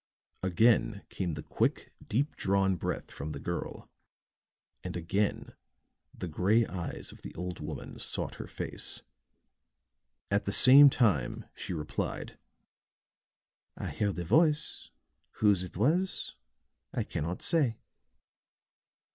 Again 0.41 1.03
came 1.09 1.35
the 1.35 1.43
quick, 1.43 1.93
deep 2.03 2.35
drawn 2.35 2.75
breath 2.75 3.11
from 3.11 3.33
the 3.33 3.39
girl; 3.39 3.87
and 4.83 4.97
again 4.97 5.53
the 6.11 6.27
gray 6.27 6.65
eyes 6.65 7.11
of 7.11 7.21
the 7.21 7.35
old 7.35 7.59
woman 7.59 7.99
sought 7.99 8.37
her 8.41 8.47
face. 8.47 9.03
At 10.31 10.45
the 10.45 10.51
same 10.51 10.89
time 10.89 11.45
she 11.53 11.71
replied: 11.71 12.39
"I 13.77 13.91
heard 13.91 14.17
a 14.17 14.25
voice. 14.25 14.89
Whose 15.33 15.63
it 15.63 15.77
was, 15.77 16.35
I 16.95 17.03
cannot 17.03 17.43
say." 17.43 17.77